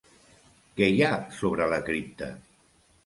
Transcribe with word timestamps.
Què 0.79 0.87
hi 0.95 1.05
ha 1.07 1.11
sobre 1.41 1.67
la 1.75 1.81
cripta? 1.91 2.31